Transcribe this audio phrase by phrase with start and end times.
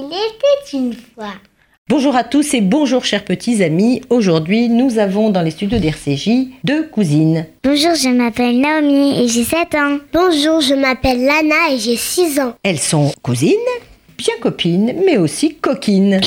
[0.00, 1.34] Il était une fois.
[1.86, 4.00] Bonjour à tous et bonjour chers petits amis.
[4.08, 7.46] Aujourd'hui, nous avons dans les studios d'RCJ deux cousines.
[7.62, 9.98] Bonjour, je m'appelle Naomi et j'ai 7 ans.
[10.14, 12.54] Bonjour, je m'appelle Lana et j'ai 6 ans.
[12.62, 13.52] Elles sont cousines,
[14.16, 16.20] bien copines, mais aussi coquines.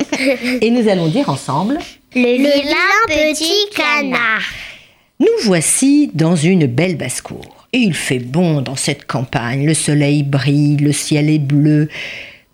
[0.60, 1.78] et nous allons dire ensemble
[2.16, 4.42] Le, vilain petit canard.
[5.20, 7.68] Nous voici dans une belle basse-cour.
[7.72, 9.66] Et il fait bon dans cette campagne.
[9.66, 11.88] Le soleil brille, le ciel est bleu.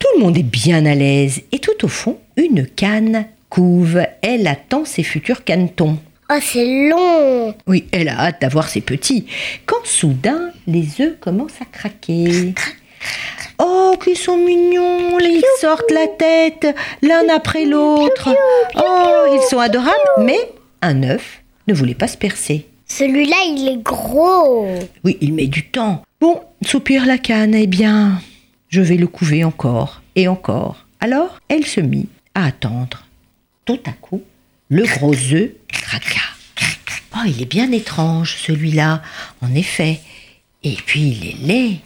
[0.01, 1.43] Tout le monde est bien à l'aise.
[1.53, 4.01] Et tout au fond, une canne couve.
[4.23, 5.99] Elle attend ses futurs canetons.
[6.33, 7.55] Oh, c'est long.
[7.67, 9.27] Oui, elle a hâte d'avoir ses petits.
[9.67, 12.55] Quand soudain, les œufs commencent à craquer.
[13.59, 18.31] Oh, qu'ils sont mignons Ils sortent la tête l'un après l'autre.
[18.77, 20.39] Oh, ils sont adorables, mais
[20.81, 22.67] un œuf ne voulait pas se percer.
[22.87, 24.67] Celui-là, il est gros.
[25.05, 26.03] Oui, il met du temps.
[26.21, 28.21] Bon, soupire la canne, eh bien,
[28.71, 30.87] je vais le couver encore et encore.
[31.01, 33.05] Alors, elle se mit à attendre.
[33.65, 34.23] Tout à coup,
[34.69, 36.21] le gros œuf craqua.
[37.17, 39.03] Oh, il est bien étrange, celui-là,
[39.43, 39.99] en effet.
[40.63, 41.77] Et puis, il est laid.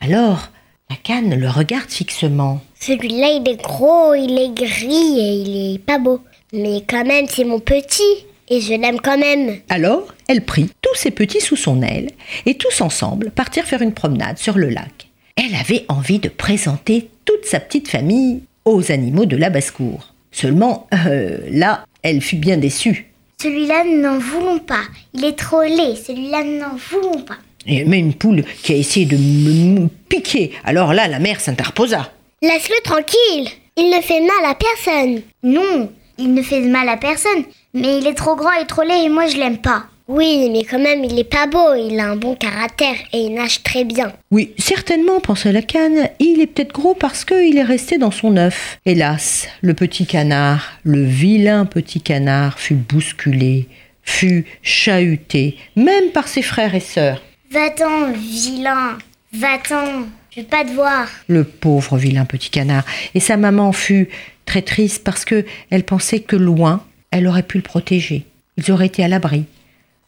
[0.00, 0.50] Alors,
[0.90, 2.60] la canne le regarde fixement.
[2.80, 6.20] Celui-là, il est gros, il est gris et il est pas beau.
[6.52, 8.02] Mais quand même, c'est mon petit.
[8.48, 9.60] Et je l'aime quand même.
[9.68, 12.10] Alors, elle prit tous ses petits sous son aile
[12.44, 15.05] et tous ensemble partirent faire une promenade sur le lac.
[15.36, 20.14] Elle avait envie de présenter toute sa petite famille aux animaux de la basse-cour.
[20.32, 23.06] Seulement, euh, là, elle fut bien déçue.
[23.40, 24.82] Celui-là, nous n'en voulons pas.
[25.12, 25.94] Il est trop laid.
[25.96, 27.36] Celui-là, nous n'en voulons pas.
[27.66, 30.52] Et elle met une poule qui a essayé de me, me piquer.
[30.64, 32.12] Alors là, la mère s'interposa.
[32.40, 33.50] Laisse-le tranquille.
[33.76, 35.20] Il ne fait mal à personne.
[35.42, 37.44] Non, il ne fait de mal à personne.
[37.74, 39.84] Mais il est trop grand et trop laid et moi, je l'aime pas.
[40.08, 41.74] Oui, mais quand même, il est pas beau.
[41.74, 44.12] Il a un bon caractère et il nage très bien.
[44.30, 46.08] Oui, certainement, pensa la canne.
[46.20, 48.78] Il est peut-être gros parce qu'il est resté dans son œuf.
[48.86, 53.66] Hélas, le petit canard, le vilain petit canard, fut bousculé,
[54.02, 57.20] fut chahuté, même par ses frères et sœurs.
[57.50, 58.98] Va-t'en, vilain.
[59.32, 60.04] Va-t'en.
[60.30, 61.08] Je veux pas te voir.
[61.26, 62.84] Le pauvre vilain petit canard.
[63.14, 64.08] Et sa maman fut
[64.44, 68.24] très triste parce que elle pensait que loin, elle aurait pu le protéger.
[68.56, 69.46] Ils auraient été à l'abri.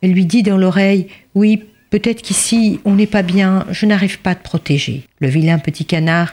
[0.03, 4.31] Elle lui dit dans l'oreille Oui, peut-être qu'ici on n'est pas bien, je n'arrive pas
[4.31, 5.05] à te protéger.
[5.21, 6.33] Le vilain petit canard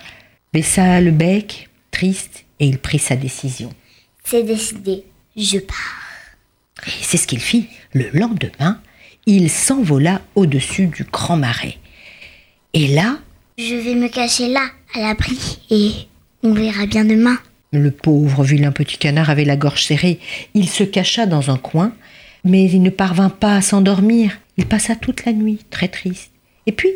[0.53, 3.71] baissa le bec, triste, et il prit sa décision.
[4.23, 5.03] C'est décidé.
[5.35, 5.75] Je pars.
[6.87, 7.67] Et c'est ce qu'il fit.
[7.93, 8.79] Le lendemain,
[9.25, 11.77] il s'envola au-dessus du grand marais.
[12.73, 13.17] Et là,
[13.57, 15.37] Je vais me cacher là, à l'abri,
[15.69, 15.91] et
[16.43, 17.37] on verra bien demain.
[17.71, 20.19] le pauvre vilain petit canard avait la gorge serrée.
[20.53, 21.93] Il se cacha dans un coin,
[22.45, 24.38] mais il ne parvint pas à s'endormir.
[24.57, 26.31] Il passa toute la nuit, très triste.
[26.67, 26.91] Et puis,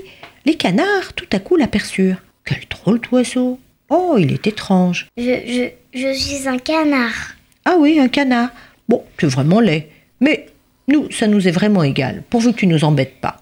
[0.46, 2.22] les canards, tout à coup, l'aperçurent.
[2.46, 5.08] Quel drôle d'oiseau Oh, il est étrange.
[5.18, 7.36] Je, je, je suis un canard.
[7.66, 8.52] Ah oui, un canard.
[8.88, 9.90] Bon, tu es vraiment laid.
[10.22, 10.48] Mais
[10.88, 13.42] nous, ça nous est vraiment égal, pourvu que tu nous embêtes pas.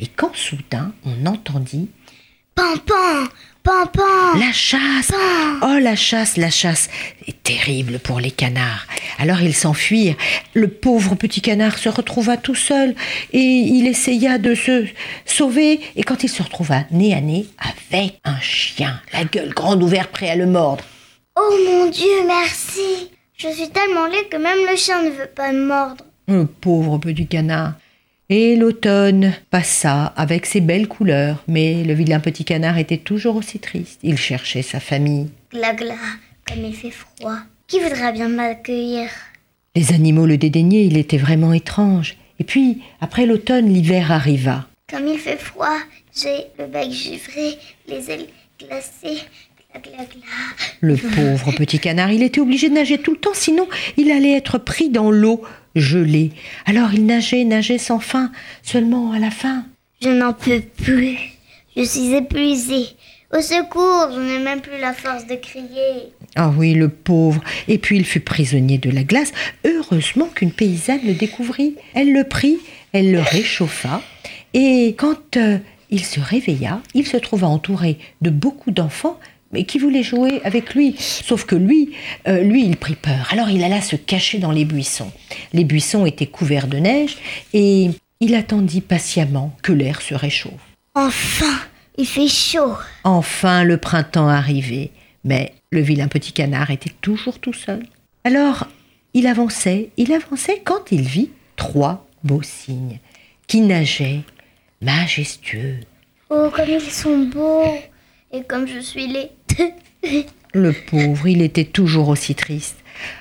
[0.00, 1.88] Et quand soudain, on entendit
[2.58, 3.28] Pampan
[3.62, 5.12] Pampan La chasse
[5.62, 6.88] Oh, la chasse, la chasse
[7.28, 8.84] est terrible pour les canards.
[9.20, 10.16] Alors ils s'enfuirent.
[10.54, 12.96] Le pauvre petit canard se retrouva tout seul
[13.32, 14.86] et il essaya de se
[15.24, 15.78] sauver.
[15.94, 20.10] Et quand il se retrouva nez à nez avec un chien, la gueule grande ouverte,
[20.10, 20.82] prêt à le mordre.
[21.36, 25.52] Oh mon Dieu, merci Je suis tellement laid que même le chien ne veut pas
[25.52, 26.04] me mordre.
[26.26, 27.74] Le pauvre petit canard.
[28.30, 33.58] Et l'automne passa avec ses belles couleurs, mais le vilain petit canard était toujours aussi
[33.58, 34.00] triste.
[34.02, 35.30] Il cherchait sa famille.
[35.50, 35.94] Gla gla,
[36.46, 37.38] comme il fait froid.
[37.66, 39.08] Qui voudra bien m'accueillir?
[39.74, 42.18] Les animaux le dédaignaient, il était vraiment étrange.
[42.38, 44.66] Et puis, après l'automne, l'hiver arriva.
[44.90, 45.78] Comme il fait froid,
[46.14, 48.26] j'ai le bec givré, les ailes
[48.60, 49.22] glacées.
[50.80, 53.66] Le pauvre petit canard, il était obligé de nager tout le temps, sinon
[53.96, 55.42] il allait être pris dans l'eau
[55.74, 56.32] gelée.
[56.66, 58.30] Alors il nageait, nageait sans fin,
[58.62, 59.64] seulement à la fin.
[60.00, 61.18] Je n'en peux plus.
[61.76, 62.86] Je suis épuisée.
[63.36, 66.12] Au secours, je n'ai même plus la force de crier.
[66.34, 67.42] Ah oui, le pauvre.
[67.66, 69.32] Et puis il fut prisonnier de la glace.
[69.66, 71.74] Heureusement qu'une paysanne le découvrit.
[71.94, 72.58] Elle le prit,
[72.92, 74.00] elle le réchauffa.
[74.54, 75.58] Et quand euh,
[75.90, 79.18] il se réveilla, il se trouva entouré de beaucoup d'enfants
[79.52, 80.94] mais qui voulaient jouer avec lui?
[80.98, 81.94] Sauf que lui,
[82.26, 83.28] euh, lui, il prit peur.
[83.30, 85.10] Alors il alla se cacher dans les buissons.
[85.52, 87.16] Les buissons étaient couverts de neige
[87.52, 87.90] et
[88.20, 90.52] il attendit patiemment que l'air se réchauffe.
[90.94, 91.58] Enfin,
[91.96, 92.74] il fait chaud.
[93.04, 94.90] Enfin le printemps arrivait,
[95.24, 97.84] mais le vilain petit canard était toujours tout seul.
[98.24, 98.66] Alors
[99.14, 102.98] il avançait, il avançait quand il vit trois beaux cygnes
[103.46, 104.22] qui nageaient
[104.82, 105.78] majestueux.
[106.30, 107.64] Oh, comme ils sont beaux
[108.32, 109.30] et comme je suis laid.
[110.54, 112.76] Le pauvre, il était toujours aussi triste.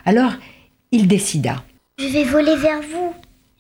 [0.06, 0.34] Alors,
[0.92, 1.64] il décida.
[2.00, 3.14] Je vais voler vers vous.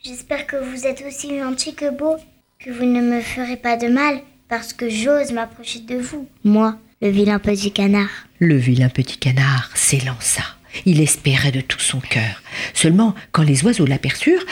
[0.04, 2.16] J'espère que vous êtes aussi gentil que beau,
[2.60, 6.28] que vous ne me ferez pas de mal, parce que j'ose m'approcher de vous.
[6.44, 8.28] Moi, le vilain petit canard.
[8.40, 10.44] Le vilain petit canard s'élança.
[10.86, 12.42] Il espérait de tout son cœur.
[12.74, 14.46] Seulement, quand les oiseaux l'aperçurent,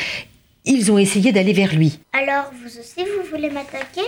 [0.66, 2.00] ils ont essayé d'aller vers lui.
[2.14, 4.02] Alors, vous aussi, vous voulez m'attaquer?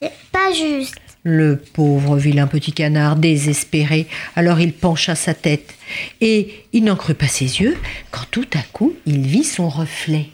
[0.00, 0.98] C'est pas juste.
[1.28, 4.06] Le pauvre vilain petit canard, désespéré,
[4.36, 5.74] alors il pencha sa tête,
[6.20, 7.76] et il n'en crut pas ses yeux,
[8.12, 10.26] quand tout à coup il vit son reflet.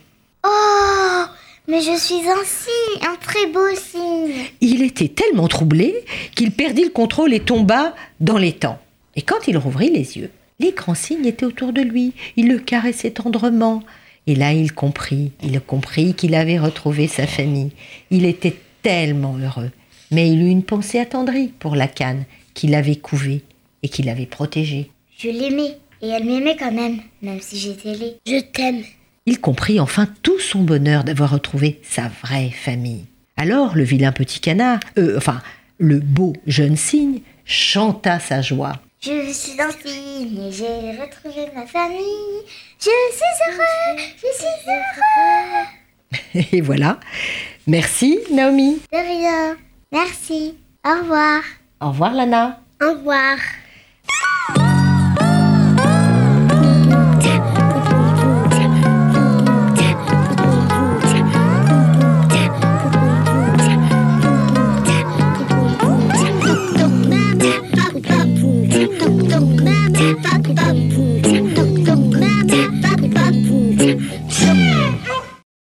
[0.45, 1.23] Oh
[1.67, 4.45] Mais je suis un cygne, un très beau cygne.
[4.61, 5.95] Il était tellement troublé
[6.35, 8.79] qu'il perdit le contrôle et tomba dans l'étang.
[9.17, 10.31] Et quand il rouvrit les yeux,
[10.61, 12.13] les grands cygnes étaient autour de lui.
[12.37, 13.83] Ils le caressaient tendrement.
[14.27, 17.71] Et là, il comprit, il comprit qu'il avait retrouvé sa famille.
[18.11, 19.71] Il était tellement heureux.
[20.13, 23.43] Mais il eut une pensée attendrie pour la canne qu'il avait couvée
[23.83, 24.91] et qu'il avait protégée.
[25.19, 28.19] Je l'aimais, et elle m'aimait quand même, même si j'étais laid.
[28.27, 28.83] Je t'aime.
[29.25, 33.07] Il comprit enfin tout son bonheur d'avoir retrouvé sa vraie famille.
[33.39, 35.41] Alors le vilain petit canard, euh, enfin
[35.79, 38.75] le beau jeune cygne, chanta sa joie.
[39.01, 42.43] Je suis un cygne et j'ai retrouvé ma famille.
[42.79, 44.47] Je suis heureux, je suis
[46.35, 46.47] heureux.
[46.53, 47.01] Et voilà.
[47.67, 48.81] Merci Naomi.
[48.93, 49.57] De rien.
[49.93, 50.59] Merci.
[50.85, 51.43] Au revoir.
[51.81, 52.61] Au revoir Lana.
[52.83, 53.37] Au revoir.